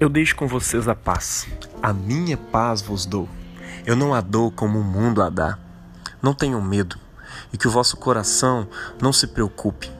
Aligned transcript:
Eu 0.00 0.08
deixo 0.08 0.34
com 0.34 0.48
vocês 0.48 0.88
a 0.88 0.94
paz. 0.94 1.46
A 1.82 1.92
minha 1.92 2.34
paz 2.34 2.80
vos 2.80 3.04
dou. 3.04 3.28
Eu 3.84 3.94
não 3.94 4.14
a 4.14 4.22
dou 4.22 4.50
como 4.50 4.78
o 4.78 4.82
mundo 4.82 5.22
a 5.22 5.28
dá. 5.28 5.58
Não 6.22 6.32
tenham 6.32 6.62
medo 6.62 6.98
e 7.52 7.58
que 7.58 7.68
o 7.68 7.70
vosso 7.70 7.98
coração 7.98 8.66
não 8.98 9.12
se 9.12 9.26
preocupe. 9.26 9.92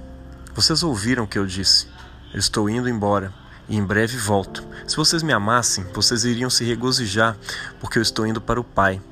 Vocês 0.55 0.83
ouviram 0.83 1.25
o 1.25 1.29
que 1.29 1.39
eu 1.39 1.45
disse. 1.45 1.87
Eu 2.33 2.41
estou 2.41 2.71
indo 2.71 2.89
embora 2.89 3.31
e 3.69 3.77
em 3.77 3.85
breve 3.85 4.17
volto. 4.17 4.67
Se 4.87 4.97
vocês 4.97 5.23
me 5.23 5.35
amassem, 5.35 5.85
vocês 5.93 6.25
iriam 6.25 6.49
se 6.49 6.65
regozijar, 6.65 7.37
porque 7.79 7.99
eu 7.99 8.03
estou 8.03 8.27
indo 8.27 8.41
para 8.41 8.59
o 8.59 8.65
Pai. 8.65 9.03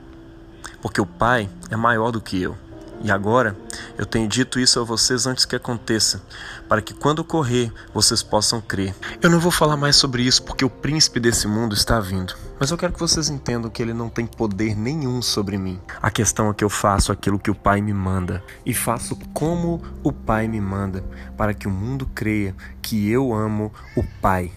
Porque 0.80 1.02
o 1.02 1.07
Pai 1.07 1.50
é 1.68 1.77
maior 1.77 2.11
do 2.11 2.20
que 2.23 2.41
eu. 2.41 2.57
E 3.01 3.11
agora 3.11 3.57
eu 3.96 4.05
tenho 4.05 4.29
dito 4.29 4.59
isso 4.59 4.80
a 4.80 4.85
vocês 4.85 5.27
antes 5.27 5.45
que 5.45 5.55
aconteça, 5.55 6.23
para 6.69 6.83
que 6.83 6.93
quando 6.93 7.21
ocorrer 7.21 7.73
vocês 7.95 8.23
possam 8.23 8.61
crer. 8.61 8.95
Eu 9.23 9.30
não 9.30 9.39
vou 9.39 9.52
falar 9.52 9.77
mais 9.77 9.97
sobre 9.97 10.23
isso 10.23 10.43
porque 10.43 10.65
o 10.65 10.70
príncipe 10.70 11.20
desse 11.20 11.47
mundo 11.47 11.75
está 11.75 12.01
vindo, 12.01 12.34
mas 12.59 12.70
eu 12.70 12.77
quero 12.77 12.92
que 12.92 12.98
vocês 12.98 13.29
entendam 13.29 13.70
que 13.70 13.80
ele 13.80 13.95
não 13.95 14.09
tem 14.09 14.27
poder 14.27 14.77
nenhum 14.77 15.23
sobre 15.23 15.56
mim. 15.56 15.80
A 16.03 16.11
questão 16.11 16.51
é 16.51 16.55
que 16.55 16.65
eu 16.65 16.70
faço 16.70 17.12
aquilo 17.12 17.39
que 17.39 17.51
o 17.51 17.55
Pai 17.55 17.80
me 17.80 17.92
manda 17.92 18.42
e 18.66 18.75
faço 18.75 19.17
como 19.33 19.80
o 20.03 20.12
Pai 20.12 20.48
me 20.48 20.61
manda, 20.61 21.05
para 21.37 21.55
que 21.55 21.69
o 21.69 21.70
mundo 21.70 22.09
creia 22.15 22.55
que 22.83 23.09
eu 23.09 23.33
amo 23.33 23.73
o 23.97 24.03
Pai. 24.20 24.51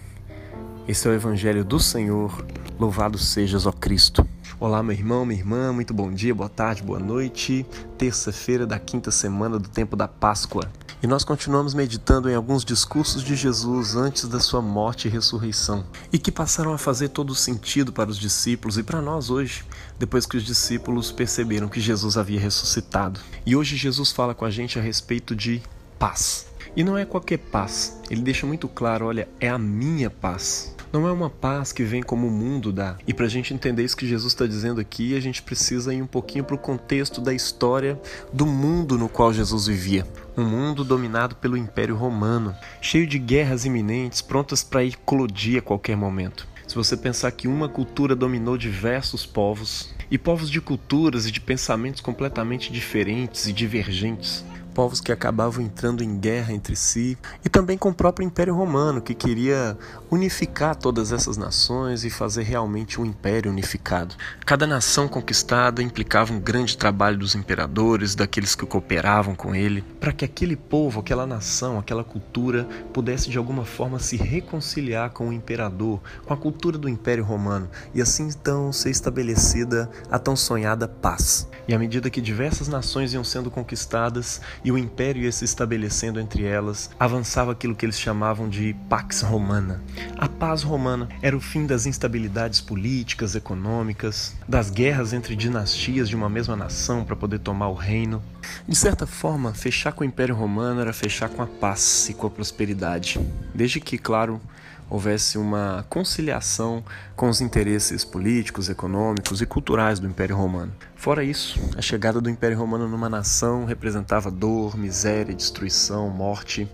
Esse 0.88 1.06
é 1.06 1.10
o 1.10 1.14
Evangelho 1.14 1.64
do 1.64 1.78
Senhor. 1.78 2.44
Louvado 2.78 3.16
sejas, 3.16 3.66
ó 3.66 3.72
Cristo. 3.72 4.26
Olá, 4.62 4.80
meu 4.80 4.94
irmão, 4.94 5.26
minha 5.26 5.40
irmã, 5.40 5.72
muito 5.72 5.92
bom 5.92 6.12
dia, 6.12 6.32
boa 6.32 6.48
tarde, 6.48 6.84
boa 6.84 7.00
noite. 7.00 7.66
Terça-feira 7.98 8.64
da 8.64 8.78
quinta 8.78 9.10
semana 9.10 9.58
do 9.58 9.68
tempo 9.68 9.96
da 9.96 10.06
Páscoa. 10.06 10.70
E 11.02 11.06
nós 11.08 11.24
continuamos 11.24 11.74
meditando 11.74 12.30
em 12.30 12.34
alguns 12.36 12.64
discursos 12.64 13.24
de 13.24 13.34
Jesus 13.34 13.96
antes 13.96 14.28
da 14.28 14.38
sua 14.38 14.62
morte 14.62 15.08
e 15.08 15.10
ressurreição, 15.10 15.84
e 16.12 16.16
que 16.16 16.30
passaram 16.30 16.72
a 16.72 16.78
fazer 16.78 17.08
todo 17.08 17.34
sentido 17.34 17.92
para 17.92 18.08
os 18.08 18.16
discípulos 18.16 18.78
e 18.78 18.84
para 18.84 19.02
nós 19.02 19.30
hoje, 19.30 19.64
depois 19.98 20.26
que 20.26 20.36
os 20.36 20.44
discípulos 20.44 21.10
perceberam 21.10 21.68
que 21.68 21.80
Jesus 21.80 22.16
havia 22.16 22.38
ressuscitado. 22.38 23.18
E 23.44 23.56
hoje 23.56 23.76
Jesus 23.76 24.12
fala 24.12 24.32
com 24.32 24.44
a 24.44 24.50
gente 24.50 24.78
a 24.78 24.82
respeito 24.82 25.34
de 25.34 25.60
paz. 25.98 26.46
E 26.76 26.84
não 26.84 26.96
é 26.96 27.04
qualquer 27.04 27.38
paz, 27.38 28.00
ele 28.08 28.22
deixa 28.22 28.46
muito 28.46 28.68
claro: 28.68 29.06
olha, 29.06 29.28
é 29.40 29.48
a 29.48 29.58
minha 29.58 30.08
paz. 30.08 30.72
Não 30.92 31.08
é 31.08 31.12
uma 31.12 31.30
paz 31.30 31.72
que 31.72 31.82
vem 31.82 32.02
como 32.02 32.26
o 32.26 32.30
mundo 32.30 32.70
dá. 32.70 32.98
E 33.06 33.14
para 33.14 33.24
a 33.24 33.28
gente 33.28 33.54
entender 33.54 33.82
isso 33.82 33.96
que 33.96 34.06
Jesus 34.06 34.34
está 34.34 34.46
dizendo 34.46 34.78
aqui, 34.78 35.16
a 35.16 35.20
gente 35.20 35.40
precisa 35.40 35.94
ir 35.94 36.02
um 36.02 36.06
pouquinho 36.06 36.44
para 36.44 36.54
o 36.54 36.58
contexto 36.58 37.18
da 37.18 37.32
história 37.32 37.98
do 38.30 38.44
mundo 38.44 38.98
no 38.98 39.08
qual 39.08 39.32
Jesus 39.32 39.68
vivia. 39.68 40.06
Um 40.36 40.44
mundo 40.44 40.84
dominado 40.84 41.34
pelo 41.36 41.56
Império 41.56 41.96
Romano, 41.96 42.54
cheio 42.82 43.06
de 43.06 43.18
guerras 43.18 43.64
iminentes, 43.64 44.20
prontas 44.20 44.62
para 44.62 44.84
eclodir 44.84 45.60
a 45.60 45.62
qualquer 45.62 45.96
momento. 45.96 46.46
Se 46.68 46.74
você 46.74 46.94
pensar 46.94 47.32
que 47.32 47.48
uma 47.48 47.70
cultura 47.70 48.14
dominou 48.14 48.58
diversos 48.58 49.24
povos, 49.24 49.94
e 50.10 50.18
povos 50.18 50.50
de 50.50 50.60
culturas 50.60 51.24
e 51.24 51.30
de 51.30 51.40
pensamentos 51.40 52.02
completamente 52.02 52.70
diferentes 52.70 53.46
e 53.46 53.52
divergentes, 53.52 54.44
povos 54.74 55.00
que 55.00 55.12
acabavam 55.12 55.64
entrando 55.64 56.02
em 56.02 56.18
guerra 56.18 56.52
entre 56.52 56.74
si, 56.76 57.16
e 57.44 57.48
também 57.48 57.78
com 57.78 57.90
o 57.90 57.94
próprio 57.94 58.24
Império 58.26 58.54
Romano, 58.54 59.00
que 59.00 59.14
queria 59.14 59.76
unificar 60.10 60.76
todas 60.76 61.12
essas 61.12 61.36
nações 61.36 62.04
e 62.04 62.10
fazer 62.10 62.42
realmente 62.42 63.00
um 63.00 63.04
império 63.04 63.50
unificado. 63.50 64.14
Cada 64.44 64.66
nação 64.66 65.08
conquistada 65.08 65.82
implicava 65.82 66.32
um 66.32 66.40
grande 66.40 66.76
trabalho 66.76 67.18
dos 67.18 67.34
imperadores, 67.34 68.14
daqueles 68.14 68.54
que 68.54 68.66
cooperavam 68.66 69.34
com 69.34 69.54
ele, 69.54 69.82
para 70.00 70.12
que 70.12 70.24
aquele 70.24 70.56
povo, 70.56 71.00
aquela 71.00 71.26
nação, 71.26 71.78
aquela 71.78 72.04
cultura 72.04 72.66
pudesse 72.92 73.30
de 73.30 73.38
alguma 73.38 73.64
forma 73.64 73.98
se 73.98 74.16
reconciliar 74.16 75.10
com 75.10 75.28
o 75.28 75.32
imperador, 75.32 76.00
com 76.24 76.34
a 76.34 76.36
cultura 76.36 76.78
do 76.78 76.88
Império 76.88 77.24
Romano, 77.24 77.68
e 77.94 78.02
assim 78.02 78.28
então 78.28 78.72
ser 78.72 78.90
estabelecida 78.90 79.90
a 80.10 80.18
tão 80.18 80.36
sonhada 80.36 80.88
paz. 80.88 81.48
E 81.66 81.74
à 81.74 81.78
medida 81.78 82.10
que 82.10 82.20
diversas 82.20 82.68
nações 82.68 83.12
iam 83.14 83.22
sendo 83.22 83.50
conquistadas, 83.50 84.40
e 84.64 84.70
o 84.70 84.78
império 84.78 85.22
ia 85.22 85.32
se 85.32 85.44
estabelecendo 85.44 86.20
entre 86.20 86.44
elas, 86.44 86.90
avançava 86.98 87.52
aquilo 87.52 87.74
que 87.74 87.84
eles 87.84 87.98
chamavam 87.98 88.48
de 88.48 88.74
Pax 88.88 89.22
Romana. 89.22 89.82
A 90.16 90.28
paz 90.28 90.62
romana 90.62 91.08
era 91.20 91.36
o 91.36 91.40
fim 91.40 91.66
das 91.66 91.86
instabilidades 91.86 92.60
políticas, 92.60 93.34
econômicas, 93.34 94.34
das 94.48 94.70
guerras 94.70 95.12
entre 95.12 95.34
dinastias 95.34 96.08
de 96.08 96.16
uma 96.16 96.28
mesma 96.28 96.56
nação 96.56 97.04
para 97.04 97.16
poder 97.16 97.40
tomar 97.40 97.68
o 97.68 97.74
reino. 97.74 98.22
De 98.66 98.76
certa 98.76 99.06
forma, 99.06 99.54
fechar 99.54 99.92
com 99.92 100.02
o 100.02 100.06
Império 100.06 100.34
Romano 100.34 100.80
era 100.80 100.92
fechar 100.92 101.28
com 101.28 101.42
a 101.42 101.46
paz 101.46 102.08
e 102.08 102.14
com 102.14 102.26
a 102.26 102.30
prosperidade, 102.30 103.20
desde 103.54 103.80
que, 103.80 103.98
claro, 103.98 104.40
houvesse 104.88 105.38
uma 105.38 105.84
conciliação 105.88 106.84
com 107.16 107.28
os 107.28 107.40
interesses 107.40 108.04
políticos, 108.04 108.68
econômicos 108.68 109.40
e 109.40 109.46
culturais 109.46 109.98
do 109.98 110.06
Império 110.06 110.36
Romano. 110.36 110.72
Fora 110.94 111.24
isso, 111.24 111.58
a 111.76 111.82
chegada 111.82 112.20
do 112.20 112.30
Império 112.30 112.58
Romano 112.58 112.86
numa 112.88 113.08
nação 113.08 113.64
representava 113.64 114.30
dor, 114.30 114.76
miséria, 114.76 115.34
destruição, 115.34 116.08
morte. 116.10 116.68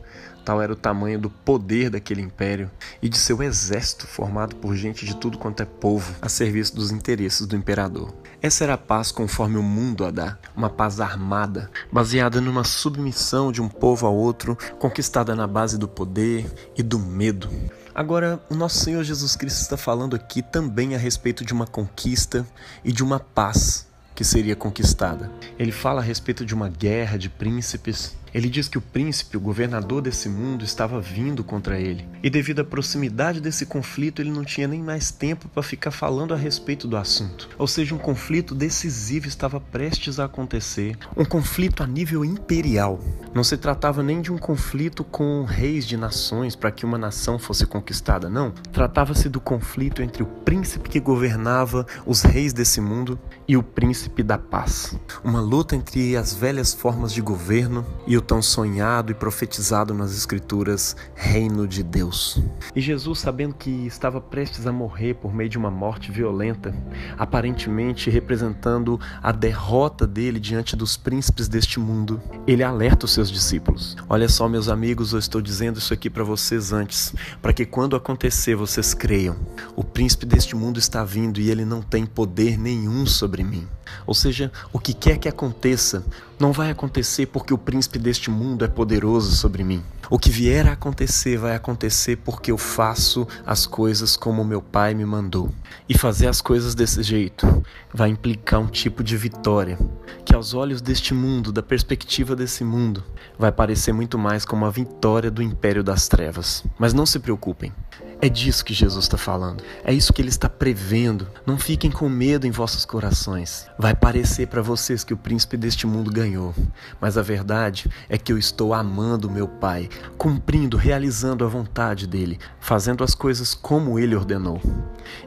Tal 0.44 0.62
era 0.62 0.72
o 0.72 0.76
tamanho 0.76 1.18
do 1.18 1.28
poder 1.28 1.90
daquele 1.90 2.22
império 2.22 2.70
e 3.02 3.08
de 3.08 3.18
seu 3.18 3.42
exército 3.42 4.06
formado 4.06 4.56
por 4.56 4.74
gente 4.74 5.04
de 5.04 5.14
tudo 5.14 5.36
quanto 5.36 5.62
é 5.62 5.66
povo 5.66 6.14
a 6.22 6.28
serviço 6.28 6.74
dos 6.74 6.90
interesses 6.90 7.46
do 7.46 7.54
imperador. 7.54 8.14
Essa 8.40 8.64
era 8.64 8.74
a 8.74 8.78
paz 8.78 9.12
conforme 9.12 9.58
o 9.58 9.62
mundo 9.62 10.06
a 10.06 10.10
dá, 10.10 10.38
uma 10.56 10.70
paz 10.70 11.00
armada, 11.00 11.70
baseada 11.92 12.40
numa 12.40 12.64
submissão 12.64 13.52
de 13.52 13.60
um 13.60 13.68
povo 13.68 14.06
ao 14.06 14.14
outro, 14.14 14.56
conquistada 14.78 15.34
na 15.34 15.46
base 15.46 15.76
do 15.76 15.86
poder 15.86 16.50
e 16.76 16.82
do 16.82 16.98
medo. 16.98 17.50
Agora, 17.98 18.40
o 18.48 18.54
nosso 18.54 18.78
Senhor 18.78 19.02
Jesus 19.02 19.34
Cristo 19.34 19.60
está 19.60 19.76
falando 19.76 20.14
aqui 20.14 20.40
também 20.40 20.94
a 20.94 20.98
respeito 20.98 21.44
de 21.44 21.52
uma 21.52 21.66
conquista 21.66 22.46
e 22.84 22.92
de 22.92 23.02
uma 23.02 23.18
paz 23.18 23.88
que 24.14 24.22
seria 24.22 24.54
conquistada. 24.54 25.28
Ele 25.58 25.72
fala 25.72 26.00
a 26.00 26.04
respeito 26.04 26.46
de 26.46 26.54
uma 26.54 26.68
guerra 26.68 27.18
de 27.18 27.28
príncipes. 27.28 28.16
Ele 28.34 28.48
diz 28.48 28.68
que 28.68 28.78
o 28.78 28.82
príncipe, 28.82 29.36
o 29.36 29.40
governador 29.40 30.02
desse 30.02 30.28
mundo, 30.28 30.64
estava 30.64 31.00
vindo 31.00 31.42
contra 31.42 31.80
ele. 31.80 32.06
E 32.22 32.28
devido 32.28 32.60
à 32.60 32.64
proximidade 32.64 33.40
desse 33.40 33.66
conflito, 33.66 34.20
ele 34.20 34.30
não 34.30 34.44
tinha 34.44 34.68
nem 34.68 34.82
mais 34.82 35.10
tempo 35.10 35.48
para 35.48 35.62
ficar 35.62 35.90
falando 35.90 36.34
a 36.34 36.36
respeito 36.36 36.86
do 36.86 36.96
assunto. 36.96 37.48
Ou 37.58 37.66
seja, 37.66 37.94
um 37.94 37.98
conflito 37.98 38.54
decisivo 38.54 39.26
estava 39.26 39.60
prestes 39.60 40.18
a 40.18 40.24
acontecer. 40.24 40.96
Um 41.16 41.24
conflito 41.24 41.82
a 41.82 41.86
nível 41.86 42.24
imperial. 42.24 43.00
Não 43.34 43.44
se 43.44 43.56
tratava 43.56 44.02
nem 44.02 44.20
de 44.20 44.32
um 44.32 44.38
conflito 44.38 45.02
com 45.04 45.44
reis 45.44 45.86
de 45.86 45.96
nações 45.96 46.54
para 46.54 46.70
que 46.70 46.84
uma 46.84 46.98
nação 46.98 47.38
fosse 47.38 47.66
conquistada, 47.66 48.28
não. 48.28 48.50
Tratava-se 48.72 49.28
do 49.28 49.40
conflito 49.40 50.02
entre 50.02 50.22
o 50.22 50.26
príncipe 50.26 50.88
que 50.88 51.00
governava 51.00 51.86
os 52.04 52.22
reis 52.22 52.52
desse 52.52 52.80
mundo 52.80 53.18
e 53.46 53.56
o 53.56 53.62
príncipe 53.62 54.22
da 54.22 54.36
paz. 54.36 54.96
Uma 55.24 55.40
luta 55.40 55.74
entre 55.74 56.16
as 56.16 56.34
velhas 56.34 56.74
formas 56.74 57.12
de 57.12 57.20
governo 57.20 57.86
e 58.06 58.17
o 58.18 58.22
tão 58.22 58.42
sonhado 58.42 59.12
e 59.12 59.14
profetizado 59.14 59.94
nas 59.94 60.16
Escrituras 60.16 60.96
reino 61.14 61.66
de 61.66 61.82
Deus. 61.82 62.40
E 62.74 62.80
Jesus, 62.80 63.20
sabendo 63.20 63.54
que 63.54 63.86
estava 63.86 64.20
prestes 64.20 64.66
a 64.66 64.72
morrer 64.72 65.14
por 65.14 65.34
meio 65.34 65.48
de 65.48 65.56
uma 65.56 65.70
morte 65.70 66.10
violenta, 66.10 66.74
aparentemente 67.16 68.10
representando 68.10 69.00
a 69.22 69.32
derrota 69.32 70.06
dele 70.06 70.40
diante 70.40 70.76
dos 70.76 70.96
príncipes 70.96 71.48
deste 71.48 71.78
mundo, 71.80 72.20
ele 72.46 72.62
alerta 72.62 73.06
os 73.06 73.12
seus 73.12 73.30
discípulos: 73.30 73.96
Olha 74.08 74.28
só, 74.28 74.48
meus 74.48 74.68
amigos, 74.68 75.12
eu 75.12 75.18
estou 75.18 75.40
dizendo 75.40 75.78
isso 75.78 75.94
aqui 75.94 76.10
para 76.10 76.24
vocês 76.24 76.72
antes, 76.72 77.14
para 77.40 77.52
que 77.52 77.64
quando 77.64 77.96
acontecer 77.96 78.54
vocês 78.54 78.94
creiam. 78.94 79.36
O 79.76 79.84
príncipe 79.84 80.26
deste 80.26 80.56
mundo 80.56 80.78
está 80.78 81.04
vindo 81.04 81.40
e 81.40 81.50
ele 81.50 81.64
não 81.64 81.80
tem 81.80 82.04
poder 82.04 82.58
nenhum 82.58 83.06
sobre 83.06 83.44
mim. 83.44 83.66
Ou 84.06 84.14
seja, 84.14 84.50
o 84.72 84.78
que 84.78 84.92
quer 84.92 85.18
que 85.18 85.28
aconteça, 85.28 86.04
não 86.38 86.52
vai 86.52 86.70
acontecer 86.70 87.26
porque 87.26 87.52
o 87.52 87.58
príncipe 87.58 87.98
deste 88.08 88.30
mundo 88.30 88.64
é 88.64 88.68
poderoso 88.68 89.36
sobre 89.36 89.62
mim. 89.62 89.82
O 90.08 90.18
que 90.18 90.30
vier 90.30 90.66
a 90.66 90.72
acontecer 90.72 91.36
vai 91.36 91.54
acontecer 91.54 92.16
porque 92.16 92.50
eu 92.50 92.56
faço 92.56 93.28
as 93.44 93.66
coisas 93.66 94.16
como 94.16 94.42
meu 94.42 94.62
pai 94.62 94.94
me 94.94 95.04
mandou. 95.04 95.52
E 95.86 95.96
fazer 95.96 96.26
as 96.26 96.40
coisas 96.40 96.74
desse 96.74 97.02
jeito 97.02 97.62
vai 97.92 98.08
implicar 98.08 98.60
um 98.60 98.66
tipo 98.66 99.04
de 99.04 99.14
vitória 99.14 99.78
que, 100.24 100.34
aos 100.34 100.54
olhos 100.54 100.80
deste 100.80 101.12
mundo, 101.12 101.52
da 101.52 101.62
perspectiva 101.62 102.34
desse 102.34 102.64
mundo, 102.64 103.04
vai 103.38 103.52
parecer 103.52 103.92
muito 103.92 104.18
mais 104.18 104.46
como 104.46 104.64
a 104.64 104.70
vitória 104.70 105.30
do 105.30 105.42
império 105.42 105.84
das 105.84 106.08
trevas. 106.08 106.64
Mas 106.78 106.94
não 106.94 107.04
se 107.04 107.18
preocupem, 107.18 107.74
é 108.20 108.28
disso 108.28 108.64
que 108.64 108.74
Jesus 108.74 109.04
está 109.04 109.16
falando. 109.16 109.62
É 109.84 109.92
isso 109.92 110.12
que 110.12 110.20
ele 110.20 110.28
está 110.28 110.48
prevendo. 110.48 111.28
Não 111.46 111.56
fiquem 111.56 111.90
com 111.90 112.08
medo 112.08 112.46
em 112.46 112.50
vossos 112.50 112.84
corações. 112.84 113.66
Vai 113.78 113.94
parecer 113.94 114.48
para 114.48 114.60
vocês 114.60 115.04
que 115.04 115.14
o 115.14 115.16
príncipe 115.16 115.56
deste 115.56 115.86
mundo 115.86 116.10
ganhou, 116.10 116.54
mas 117.00 117.16
a 117.16 117.22
verdade 117.22 117.88
é 118.08 118.18
que 118.18 118.32
eu 118.32 118.38
estou 118.38 118.74
amando 118.74 119.30
meu 119.30 119.46
Pai 119.46 119.88
cumprindo, 120.16 120.76
realizando 120.76 121.44
a 121.44 121.48
vontade 121.48 122.06
dele, 122.06 122.38
fazendo 122.60 123.04
as 123.04 123.14
coisas 123.14 123.54
como 123.54 123.98
ele 123.98 124.16
ordenou. 124.16 124.60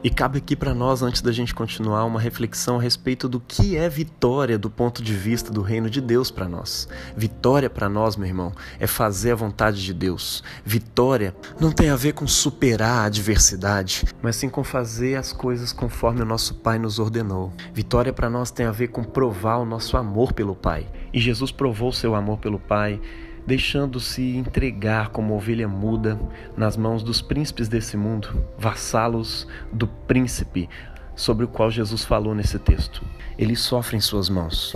E 0.04 0.10
cabe 0.10 0.38
aqui 0.38 0.54
para 0.54 0.74
nós, 0.74 1.02
antes 1.02 1.22
da 1.22 1.32
gente 1.32 1.54
continuar, 1.54 2.04
uma 2.04 2.20
reflexão 2.20 2.78
a 2.78 2.82
respeito 2.82 3.28
do 3.28 3.40
que 3.40 3.76
é 3.76 3.88
vitória 3.88 4.58
do 4.58 4.70
ponto 4.70 5.02
de 5.02 5.14
vista 5.14 5.50
do 5.50 5.62
reino 5.62 5.88
de 5.88 6.00
Deus 6.00 6.30
para 6.30 6.48
nós. 6.48 6.88
Vitória 7.16 7.70
para 7.70 7.88
nós, 7.88 8.16
meu 8.16 8.28
irmão, 8.28 8.52
é 8.78 8.86
fazer 8.86 9.32
a 9.32 9.36
vontade 9.36 9.82
de 9.82 9.94
Deus. 9.94 10.42
Vitória 10.64 11.34
não 11.58 11.72
tem 11.72 11.90
a 11.90 11.96
ver 11.96 12.12
com 12.12 12.26
superar 12.26 12.81
a 12.90 13.04
adversidade, 13.04 14.04
mas 14.22 14.36
sim 14.36 14.48
com 14.48 14.64
fazer 14.64 15.16
as 15.16 15.32
coisas 15.32 15.72
conforme 15.72 16.22
o 16.22 16.26
nosso 16.26 16.54
Pai 16.54 16.78
nos 16.78 16.98
ordenou. 16.98 17.52
Vitória 17.72 18.12
para 18.12 18.30
nós 18.30 18.50
tem 18.50 18.66
a 18.66 18.72
ver 18.72 18.88
com 18.88 19.04
provar 19.04 19.58
o 19.58 19.64
nosso 19.64 19.96
amor 19.96 20.32
pelo 20.32 20.54
Pai. 20.54 20.86
E 21.12 21.20
Jesus 21.20 21.52
provou 21.52 21.92
seu 21.92 22.14
amor 22.14 22.38
pelo 22.38 22.58
Pai 22.58 23.00
deixando-se 23.46 24.36
entregar 24.36 25.08
como 25.08 25.34
ovelha 25.34 25.68
muda 25.68 26.18
nas 26.56 26.76
mãos 26.76 27.02
dos 27.02 27.20
príncipes 27.20 27.68
desse 27.68 27.96
mundo, 27.96 28.46
vassalos 28.56 29.46
do 29.72 29.86
príncipe 29.86 30.68
sobre 31.14 31.44
o 31.44 31.48
qual 31.48 31.70
Jesus 31.70 32.04
falou 32.04 32.34
nesse 32.34 32.58
texto. 32.58 33.04
Ele 33.38 33.56
sofre 33.56 33.96
em 33.96 34.00
suas 34.00 34.28
mãos 34.28 34.74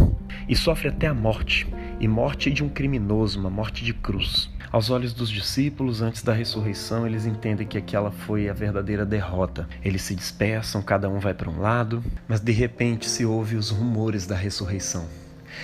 e 0.48 0.56
sofre 0.56 0.88
até 0.88 1.06
a 1.06 1.14
morte, 1.14 1.66
e 1.98 2.06
morte 2.06 2.50
de 2.50 2.62
um 2.62 2.68
criminoso, 2.68 3.40
uma 3.40 3.50
morte 3.50 3.84
de 3.84 3.94
cruz. 3.94 4.50
Aos 4.70 4.90
olhos 4.90 5.14
dos 5.14 5.30
discípulos, 5.30 6.02
antes 6.02 6.22
da 6.22 6.32
ressurreição, 6.32 7.06
eles 7.06 7.24
entendem 7.24 7.66
que 7.66 7.78
aquela 7.78 8.10
foi 8.10 8.48
a 8.48 8.52
verdadeira 8.52 9.06
derrota. 9.06 9.68
Eles 9.82 10.02
se 10.02 10.14
dispersam, 10.14 10.82
cada 10.82 11.08
um 11.08 11.18
vai 11.18 11.32
para 11.32 11.48
um 11.48 11.60
lado, 11.60 12.04
mas 12.28 12.40
de 12.40 12.52
repente 12.52 13.08
se 13.08 13.24
ouve 13.24 13.56
os 13.56 13.70
rumores 13.70 14.26
da 14.26 14.36
ressurreição. 14.36 15.06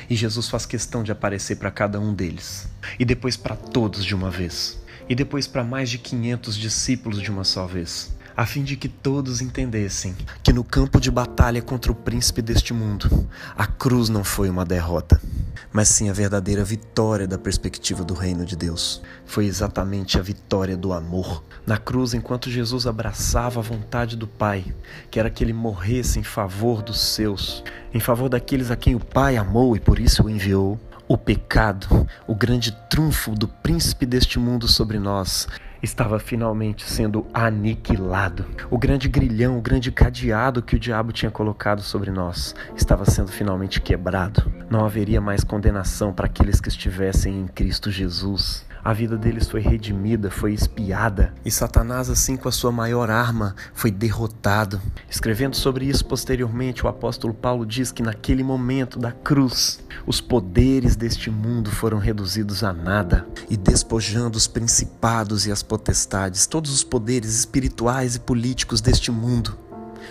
E 0.09 0.15
Jesus 0.15 0.49
faz 0.49 0.65
questão 0.65 1.03
de 1.03 1.13
aparecer 1.13 1.57
para 1.57 1.71
cada 1.71 2.01
um 2.01 2.15
deles, 2.15 2.71
e 2.99 3.05
depois 3.05 3.37
para 3.37 3.55
todos 3.55 4.05
de 4.05 4.15
uma 4.15 4.31
vez, 4.31 4.83
e 5.09 5.15
depois 5.15 5.47
para 5.47 5.63
mais 5.63 5.91
de 5.91 5.99
500 5.99 6.57
discípulos 6.57 7.21
de 7.21 7.31
uma 7.31 7.45
só 7.45 7.67
vez, 7.67 8.17
a 8.37 8.47
fim 8.47 8.63
de 8.63 8.77
que 8.77 8.89
todos 8.89 9.41
entendessem 9.41 10.17
que 10.43 10.53
no 10.53 10.65
campo 10.65 11.01
de 11.01 11.11
batalha 11.11 11.61
contra 11.61 11.93
o 11.93 11.95
príncipe 11.95 12.41
deste 12.41 12.73
mundo, 12.73 13.29
a 13.57 13.67
cruz 13.67 14.09
não 14.09 14.25
foi 14.25 14.49
uma 14.49 14.65
derrota, 14.65 15.21
mas 15.73 15.89
sim 15.89 16.09
a 16.09 16.13
verdadeira 16.13 16.65
vitória 16.65 17.27
da 17.27 17.39
perspectiva 17.39 18.05
do 18.05 18.15
reino 18.15 18.45
de 18.45 18.57
Deus. 18.57 19.03
Foi 19.27 19.47
exatamente 19.47 20.19
a 20.19 20.23
vitória 20.23 20.77
do 20.77 20.93
amor. 20.93 21.43
Na 21.67 21.79
cruz, 21.79 22.15
enquanto 22.15 22.51
Jesus 22.51 22.87
abraçava 22.87 23.61
a 23.61 23.63
vontade 23.63 24.17
do 24.17 24.27
Pai, 24.27 24.65
que 25.11 25.21
era 25.21 25.31
que 25.31 25.45
ele 25.45 25.53
morresse 25.53 26.19
em 26.19 26.25
favor 26.25 26.83
dos 26.83 27.01
seus, 27.01 27.63
em 27.93 28.01
favor 28.01 28.29
daqueles 28.29 28.71
a 28.71 28.77
quem 28.77 28.95
o 28.95 29.01
Pai 29.01 29.37
amou 29.37 29.77
e 29.77 29.81
por 29.81 29.99
isso 29.99 30.25
o 30.25 30.31
enviou. 30.31 30.81
O 31.09 31.19
pecado, 31.19 32.07
o 32.27 32.35
grande 32.35 32.73
trunfo 32.89 33.33
do 33.35 33.47
príncipe 33.47 34.07
deste 34.07 34.39
mundo 34.39 34.67
sobre 34.67 34.99
nós, 34.99 35.47
estava 35.83 36.19
finalmente 36.19 36.89
sendo 36.89 37.27
aniquilado. 37.35 38.47
O 38.71 38.79
grande 38.79 39.09
grilhão, 39.09 39.59
o 39.59 39.61
grande 39.61 39.91
cadeado 39.91 40.63
que 40.63 40.77
o 40.77 40.79
diabo 40.79 41.13
tinha 41.13 41.31
colocado 41.31 41.83
sobre 41.83 42.11
nós, 42.11 42.55
estava 42.77 43.05
sendo 43.05 43.33
finalmente 43.33 43.81
quebrado. 43.81 44.51
Não 44.71 44.85
haveria 44.85 45.21
mais 45.21 45.43
condenação 45.43 46.13
para 46.13 46.27
aqueles 46.27 46.61
que 46.61 46.69
estivessem 46.69 47.41
em 47.41 47.47
Cristo 47.49 47.91
Jesus. 47.91 48.65
A 48.85 48.93
vida 48.93 49.17
deles 49.17 49.49
foi 49.49 49.61
redimida, 49.61 50.29
foi 50.29 50.53
espiada, 50.53 51.33
e 51.45 51.53
Satanás, 51.53 52.11
assim 52.11 52.37
com 52.37 52.49
a 52.49 52.53
sua 52.53 52.73
maior 52.73 53.11
arma, 53.11 53.55
foi 53.73 53.93
derrotado. 53.93 54.83
Escrevendo 55.09 55.55
sobre 55.55 55.85
isso 55.85 56.05
posteriormente, 56.05 56.85
o 56.85 56.89
apóstolo 56.89 57.33
Paulo 57.33 57.65
diz 57.65 57.93
que 57.93 58.03
naquele 58.03 58.43
momento 58.43 58.99
da 58.99 59.13
cruz, 59.13 59.79
os 60.05 60.21
poderes 60.21 60.97
deste 60.97 61.31
mundo 61.31 61.71
foram 61.71 61.99
reduzidos 61.99 62.65
a 62.65 62.73
nada, 62.73 63.25
e 63.49 63.57
despojando 63.57 64.37
os 64.37 64.49
principados 64.49 65.47
e 65.47 65.53
as 65.53 65.63
potestades, 65.63 66.49
todos 66.49 66.73
os 66.73 66.83
poderes 66.83 67.39
espirituais 67.39 68.17
e 68.17 68.21
políticos 68.21 68.81
deste 68.81 69.13
mundo, 69.13 69.57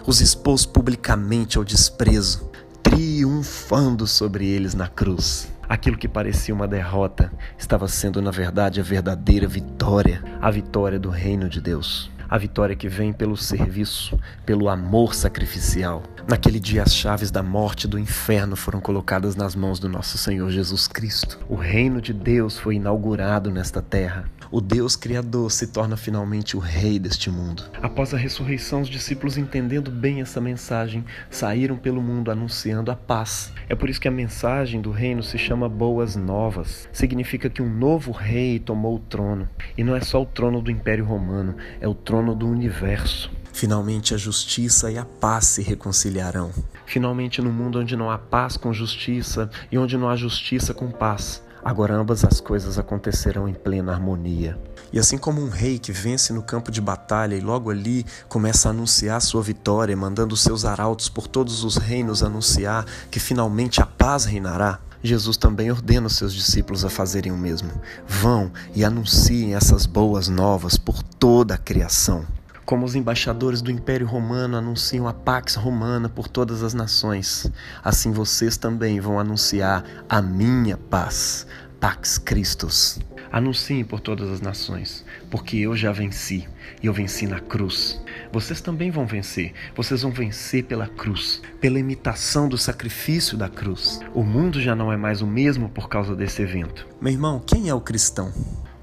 os 0.08 0.22
expôs 0.22 0.66
publicamente 0.66 1.58
ao 1.58 1.66
desprezo, 1.66 2.50
triunfando 2.82 4.08
sobre 4.08 4.48
eles 4.48 4.74
na 4.74 4.88
cruz. 4.88 5.51
Aquilo 5.72 5.96
que 5.96 6.06
parecia 6.06 6.54
uma 6.54 6.68
derrota 6.68 7.32
estava 7.58 7.88
sendo, 7.88 8.22
na 8.22 8.30
verdade, 8.30 8.82
a 8.82 8.84
verdadeira 8.84 9.48
vitória 9.48 10.22
a 10.42 10.52
vitória 10.52 11.00
do 11.00 11.10
reino 11.10 11.48
de 11.48 11.62
Deus. 11.62 12.12
A 12.30 12.38
vitória 12.38 12.76
que 12.76 12.90
vem 12.90 13.14
pelo 13.14 13.38
serviço, 13.38 14.20
pelo 14.46 14.68
amor 14.68 15.16
sacrificial. 15.16 16.04
Naquele 16.28 16.60
dia, 16.60 16.84
as 16.84 16.94
chaves 16.94 17.32
da 17.32 17.42
morte 17.42 17.86
e 17.86 17.88
do 17.88 17.98
inferno 17.98 18.58
foram 18.58 18.82
colocadas 18.82 19.34
nas 19.38 19.56
mãos 19.56 19.80
do 19.80 19.88
nosso 19.88 20.18
Senhor 20.18 20.50
Jesus 20.50 20.90
Cristo. 20.90 21.40
O 21.48 21.56
reino 21.56 22.02
de 22.02 22.12
Deus 22.12 22.60
foi 22.60 22.76
inaugurado 22.76 23.50
nesta 23.50 23.82
terra 23.82 24.26
o 24.52 24.60
Deus 24.60 24.98
Criador 24.98 25.50
se 25.50 25.68
torna 25.68 25.96
finalmente 25.96 26.58
o 26.58 26.60
Rei 26.60 27.00
deste 27.00 27.30
mundo. 27.30 27.64
Após 27.82 28.14
a 28.14 28.18
ressurreição, 28.18 28.82
os 28.82 28.90
discípulos, 28.90 29.38
entendendo 29.38 29.90
bem 29.90 30.22
essa 30.22 30.42
mensagem, 30.42 31.06
saíram 31.30 31.78
pelo 31.78 32.02
mundo 32.02 32.30
anunciando 32.30 32.92
a 32.92 32.96
paz. 32.96 33.54
É 33.70 33.76
por 33.76 33.90
isso 33.90 34.02
que 34.02 34.10
a 34.10 34.12
mensagem 34.12 34.82
do 34.82 34.92
reino 34.92 35.24
se 35.24 35.38
chama 35.38 35.70
Boas 35.70 36.18
Novas. 36.18 36.90
Significa 36.92 37.50
que 37.50 37.62
um 37.62 37.70
novo 37.70 38.12
rei 38.12 38.60
tomou 38.60 38.98
o 38.98 39.00
trono. 39.00 39.48
E 39.78 39.84
não 39.84 39.96
é 39.96 40.02
só 40.02 40.22
o 40.22 40.26
trono 40.26 40.62
do 40.62 40.70
Império 40.70 41.06
Romano, 41.06 41.56
é 41.80 41.88
o 41.88 41.96
trono 41.96 42.36
do 42.36 42.48
universo. 42.48 43.32
Finalmente 43.54 44.14
a 44.14 44.18
justiça 44.18 44.92
e 44.92 44.98
a 44.98 45.06
paz 45.06 45.46
se 45.46 45.62
reconciliarão. 45.62 46.52
Finalmente, 46.86 47.42
no 47.42 47.52
mundo 47.52 47.80
onde 47.80 47.96
não 47.96 48.10
há 48.10 48.18
paz 48.18 48.58
com 48.58 48.74
justiça 48.74 49.50
e 49.72 49.78
onde 49.78 49.98
não 49.98 50.10
há 50.10 50.16
justiça 50.16 50.74
com 50.74 50.90
paz, 50.90 51.44
Agora 51.64 51.96
ambas 51.96 52.26
as 52.26 52.42
coisas 52.42 52.80
acontecerão 52.80 53.48
em 53.48 53.54
plena 53.54 53.94
harmonia. 53.94 54.60
E 54.92 55.00
assim 55.00 55.18
como 55.18 55.42
um 55.42 55.50
rei 55.50 55.78
que 55.78 55.92
vence 55.92 56.34
no 56.34 56.42
campo 56.42 56.72
de 56.72 56.82
batalha 56.82 57.36
e 57.36 57.40
logo 57.40 57.70
ali 57.70 58.06
começa 58.28 58.68
a 58.68 58.72
anunciar 58.72 59.22
sua 59.22 59.42
vitória, 59.42 59.96
mandando 59.96 60.36
seus 60.36 60.66
arautos 60.66 61.08
por 61.08 61.28
todos 61.28 61.64
os 61.64 61.78
reinos 61.78 62.24
anunciar 62.24 62.86
que 63.10 63.20
finalmente 63.20 63.82
a 63.82 63.86
paz 63.86 64.26
reinará, 64.26 64.80
Jesus 65.04 65.36
também 65.36 65.72
ordena 65.72 66.08
os 66.08 66.16
seus 66.16 66.34
discípulos 66.34 66.86
a 66.86 66.90
fazerem 66.90 67.32
o 67.32 67.38
mesmo. 67.38 67.72
Vão 68.08 68.52
e 68.76 68.86
anunciem 68.86 69.56
essas 69.56 69.86
boas 69.86 70.28
novas 70.28 70.78
por 70.78 71.02
toda 71.02 71.56
a 71.56 71.58
criação. 71.58 72.26
Como 72.72 72.86
os 72.86 72.96
embaixadores 72.96 73.62
do 73.62 73.70
Império 73.70 74.08
Romano 74.08 74.56
anunciam 74.56 75.06
a 75.06 75.12
Pax 75.12 75.56
Romana 75.56 76.08
por 76.08 76.30
todas 76.30 76.64
as 76.64 76.74
nações, 76.74 77.52
assim 77.84 78.14
vocês 78.14 78.56
também 78.56 78.98
vão 78.98 79.20
anunciar 79.20 79.84
a 80.08 80.22
minha 80.22 80.78
paz, 80.78 81.46
Pax 81.82 82.18
Christus. 82.18 82.98
Anunciem 83.30 83.84
por 83.84 84.00
todas 84.00 84.30
as 84.30 84.40
nações, 84.40 85.04
porque 85.30 85.58
eu 85.58 85.76
já 85.76 85.92
venci, 85.92 86.48
e 86.82 86.88
eu 86.88 86.94
venci 86.94 87.28
na 87.28 87.42
cruz. 87.42 88.02
Vocês 88.32 88.62
também 88.62 88.90
vão 88.90 89.06
vencer, 89.06 89.52
vocês 89.76 90.02
vão 90.02 90.12
vencer 90.14 90.64
pela 90.64 90.88
cruz, 90.88 91.42
pela 91.60 91.78
imitação 91.78 92.48
do 92.48 92.58
sacrifício 92.58 93.38
da 93.38 93.50
cruz. 93.50 94.00
O 94.14 94.24
mundo 94.24 94.62
já 94.62 94.74
não 94.74 94.94
é 94.94 94.96
mais 94.96 95.22
o 95.22 95.28
mesmo 95.28 95.68
por 95.68 95.90
causa 95.90 96.16
desse 96.16 96.42
evento. 96.42 96.88
Meu 97.02 97.12
irmão, 97.12 97.44
quem 97.46 97.68
é 97.68 97.74
o 97.74 97.82
cristão? 97.82 98.32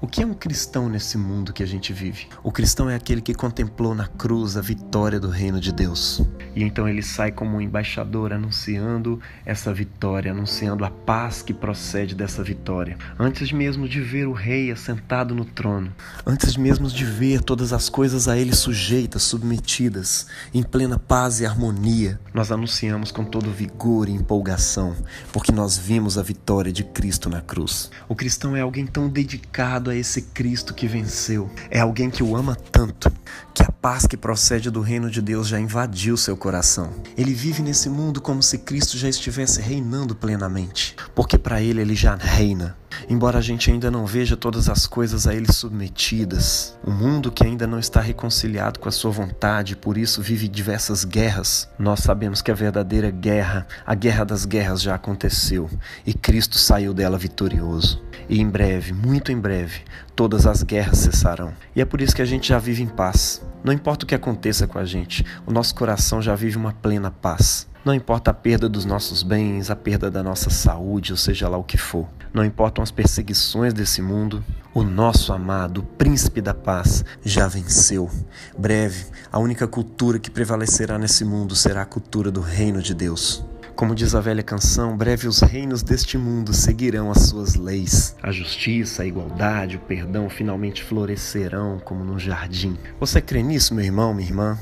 O 0.01 0.07
que 0.07 0.23
é 0.23 0.25
um 0.25 0.33
cristão 0.33 0.87
nesse 0.87 1.17
mundo 1.17 1.51
que 1.51 1.61
a 1.61 1.65
gente 1.65 1.91
vive? 1.91 2.29
O 2.41 2.53
cristão 2.53 2.89
é 2.89 2.95
aquele 2.95 3.19
que 3.19 3.33
contemplou 3.33 3.93
na 3.93 4.07
cruz 4.07 4.55
a 4.55 4.61
vitória 4.61 5.19
do 5.19 5.27
reino 5.27 5.59
de 5.59 5.73
Deus. 5.73 6.21
E 6.55 6.63
então 6.63 6.87
ele 6.87 7.03
sai 7.03 7.33
como 7.33 7.57
um 7.57 7.61
embaixador 7.61 8.31
anunciando 8.31 9.19
essa 9.45 9.73
vitória, 9.73 10.31
anunciando 10.31 10.85
a 10.85 10.89
paz 10.89 11.41
que 11.41 11.53
procede 11.53 12.15
dessa 12.15 12.41
vitória. 12.41 12.97
Antes 13.19 13.51
mesmo 13.51 13.89
de 13.89 13.99
ver 13.99 14.25
o 14.25 14.31
rei 14.31 14.71
assentado 14.71 15.35
no 15.35 15.43
trono, 15.43 15.93
antes 16.25 16.55
mesmo 16.55 16.87
de 16.87 17.03
ver 17.03 17.41
todas 17.41 17.73
as 17.73 17.89
coisas 17.89 18.29
a 18.29 18.37
ele 18.37 18.55
sujeitas, 18.55 19.23
submetidas, 19.23 20.27
em 20.53 20.63
plena 20.63 20.97
paz 20.97 21.41
e 21.41 21.45
harmonia, 21.45 22.17
nós 22.33 22.53
anunciamos 22.53 23.11
com 23.11 23.25
todo 23.25 23.51
vigor 23.51 24.07
e 24.07 24.13
empolgação, 24.13 24.95
porque 25.33 25.51
nós 25.51 25.77
vimos 25.77 26.17
a 26.17 26.23
vitória 26.23 26.71
de 26.71 26.85
Cristo 26.85 27.29
na 27.29 27.41
cruz. 27.41 27.91
O 28.07 28.15
cristão 28.15 28.55
é 28.55 28.61
alguém 28.61 28.87
tão 28.87 29.09
dedicado 29.09 29.88
a 29.89 29.95
esse 29.95 30.21
Cristo 30.21 30.73
que 30.73 30.87
venceu. 30.87 31.49
É 31.69 31.79
alguém 31.79 32.09
que 32.09 32.23
o 32.23 32.35
ama 32.35 32.55
tanto 32.55 33.11
que 33.59 33.63
a 33.63 33.71
paz 33.73 34.07
que 34.07 34.15
procede 34.15 34.71
do 34.71 34.79
reino 34.79 35.11
de 35.11 35.21
Deus 35.21 35.49
já 35.49 35.59
invadiu 35.59 36.15
seu 36.15 36.37
coração. 36.37 36.93
Ele 37.17 37.33
vive 37.33 37.61
nesse 37.61 37.89
mundo 37.89 38.21
como 38.21 38.41
se 38.41 38.59
Cristo 38.59 38.97
já 38.97 39.09
estivesse 39.09 39.59
reinando 39.59 40.15
plenamente, 40.15 40.95
porque 41.13 41.37
para 41.37 41.61
ele 41.61 41.81
ele 41.81 41.93
já 41.93 42.15
reina. 42.15 42.77
Embora 43.09 43.37
a 43.37 43.41
gente 43.41 43.69
ainda 43.69 43.91
não 43.91 44.05
veja 44.05 44.37
todas 44.37 44.69
as 44.69 44.87
coisas 44.87 45.27
a 45.27 45.35
ele 45.35 45.51
submetidas, 45.51 46.77
o 46.85 46.91
mundo 46.91 47.31
que 47.31 47.43
ainda 47.43 47.67
não 47.67 47.79
está 47.79 47.99
reconciliado 47.99 48.79
com 48.79 48.87
a 48.87 48.93
sua 48.93 49.11
vontade, 49.11 49.75
por 49.75 49.97
isso 49.97 50.21
vive 50.21 50.47
diversas 50.47 51.03
guerras, 51.03 51.67
nós 51.77 51.99
sabemos 51.99 52.41
que 52.41 52.51
a 52.51 52.55
verdadeira 52.55 53.11
guerra, 53.11 53.67
a 53.85 53.93
guerra 53.93 54.23
das 54.23 54.45
guerras 54.45 54.81
já 54.81 54.95
aconteceu 54.95 55.69
e 56.05 56.13
Cristo 56.13 56.57
saiu 56.57 56.93
dela 56.93 57.17
vitorioso. 57.17 58.01
E 58.29 58.39
em 58.39 58.47
breve, 58.47 58.93
muito 58.93 59.31
em 59.31 59.39
breve, 59.39 59.81
todas 60.15 60.45
as 60.45 60.63
guerras 60.63 60.99
cessarão. 60.99 61.51
E 61.75 61.81
é 61.81 61.85
por 61.85 61.99
isso 61.99 62.15
que 62.15 62.21
a 62.21 62.25
gente 62.25 62.49
já 62.49 62.59
vive 62.59 62.83
em 62.83 62.87
paz. 62.87 63.41
Não 63.63 63.73
importa 63.73 64.05
o 64.05 64.07
que 64.07 64.15
aconteça 64.15 64.67
com 64.67 64.79
a 64.79 64.85
gente, 64.85 65.25
o 65.45 65.51
nosso 65.51 65.75
coração 65.75 66.21
já 66.21 66.35
vive 66.35 66.57
uma 66.57 66.71
plena 66.71 67.11
paz. 67.11 67.67
Não 67.83 67.93
importa 67.93 68.31
a 68.31 68.33
perda 68.33 68.67
dos 68.67 68.85
nossos 68.85 69.23
bens, 69.23 69.69
a 69.69 69.75
perda 69.75 70.11
da 70.11 70.21
nossa 70.21 70.49
saúde, 70.49 71.11
ou 71.11 71.17
seja 71.17 71.47
lá 71.47 71.57
o 71.57 71.63
que 71.63 71.77
for. 71.77 72.07
Não 72.33 72.45
importam 72.45 72.83
as 72.83 72.91
perseguições 72.91 73.73
desse 73.73 74.01
mundo, 74.01 74.43
o 74.73 74.83
nosso 74.83 75.33
amado 75.33 75.81
Príncipe 75.97 76.41
da 76.41 76.53
Paz 76.53 77.03
já 77.23 77.47
venceu. 77.47 78.09
Breve, 78.57 79.05
a 79.31 79.39
única 79.39 79.67
cultura 79.67 80.19
que 80.19 80.29
prevalecerá 80.29 80.99
nesse 80.99 81.25
mundo 81.25 81.55
será 81.55 81.81
a 81.81 81.85
cultura 81.85 82.29
do 82.29 82.41
Reino 82.41 82.81
de 82.81 82.93
Deus. 82.93 83.43
Como 83.79 83.95
diz 83.95 84.13
a 84.13 84.19
velha 84.19 84.43
canção, 84.43 84.97
breve 84.97 85.25
os 85.25 85.39
reinos 85.39 85.81
deste 85.81 86.17
mundo 86.17 86.51
seguirão 86.51 87.09
as 87.09 87.29
suas 87.29 87.55
leis. 87.55 88.13
A 88.21 88.29
justiça, 88.29 89.03
a 89.03 89.05
igualdade, 89.05 89.77
o 89.77 89.79
perdão 89.79 90.29
finalmente 90.29 90.83
florescerão 90.83 91.79
como 91.79 92.03
num 92.03 92.19
jardim. 92.19 92.77
Você 92.99 93.21
crê 93.21 93.41
nisso, 93.41 93.73
meu 93.73 93.85
irmão, 93.85 94.13
minha 94.13 94.27
irmã? 94.27 94.59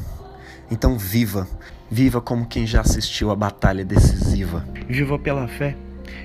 Então 0.69 1.00
viva, 1.00 1.47
viva 1.89 2.21
como 2.21 2.45
quem 2.45 2.67
já 2.67 2.81
assistiu 2.81 3.31
à 3.31 3.36
batalha 3.36 3.83
decisiva. 3.83 4.63
Viva 4.88 5.17
pela 5.17 5.47
fé 5.47 5.75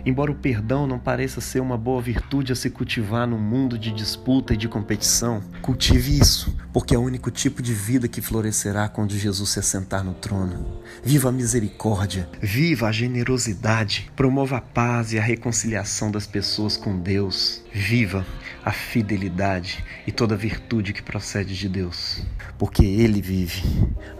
Embora 0.04 0.30
o 0.32 0.34
perdão 0.34 0.86
não 0.86 0.98
pareça 0.98 1.40
ser 1.40 1.60
uma 1.60 1.76
boa 1.76 2.00
virtude 2.00 2.52
a 2.52 2.56
se 2.56 2.70
cultivar 2.70 3.26
num 3.26 3.38
mundo 3.38 3.78
de 3.78 3.92
disputa 3.92 4.54
e 4.54 4.56
de 4.56 4.68
competição, 4.68 5.42
cultive 5.60 6.18
isso, 6.18 6.56
porque 6.72 6.94
é 6.94 6.98
o 6.98 7.02
único 7.02 7.30
tipo 7.30 7.62
de 7.62 7.72
vida 7.72 8.08
que 8.08 8.20
florescerá 8.20 8.88
quando 8.88 9.16
Jesus 9.16 9.50
se 9.50 9.58
assentar 9.58 10.02
no 10.04 10.14
trono. 10.14 10.82
Viva 11.02 11.28
a 11.28 11.32
misericórdia, 11.32 12.28
viva 12.40 12.88
a 12.88 12.92
generosidade, 12.92 14.10
promova 14.16 14.56
a 14.58 14.60
paz 14.60 15.12
e 15.12 15.18
a 15.18 15.22
reconciliação 15.22 16.10
das 16.10 16.26
pessoas 16.26 16.76
com 16.76 16.98
Deus. 16.98 17.62
Viva 17.72 18.26
a 18.64 18.70
fidelidade 18.70 19.84
e 20.06 20.12
toda 20.12 20.36
virtude 20.36 20.92
que 20.92 21.02
procede 21.02 21.56
de 21.56 21.68
Deus, 21.68 22.22
porque 22.58 22.84
Ele 22.84 23.20
vive. 23.20 23.62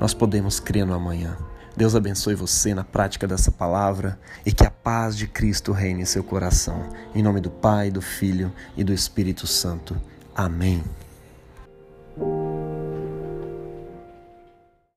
Nós 0.00 0.14
podemos 0.14 0.58
crer 0.58 0.86
no 0.86 0.94
amanhã. 0.94 1.36
Deus 1.76 1.94
abençoe 1.94 2.34
você 2.34 2.74
na 2.74 2.84
prática 2.84 3.26
dessa 3.26 3.50
palavra 3.50 4.18
e 4.44 4.52
que 4.52 4.64
a 4.64 4.70
paz 4.70 5.16
de 5.16 5.26
Cristo 5.26 5.72
reine 5.72 6.02
em 6.02 6.06
seu 6.06 6.22
coração. 6.22 6.88
Em 7.14 7.22
nome 7.22 7.40
do 7.40 7.50
Pai, 7.50 7.90
do 7.90 8.02
Filho 8.02 8.52
e 8.76 8.84
do 8.84 8.92
Espírito 8.92 9.46
Santo. 9.46 10.00
Amém. 10.34 10.82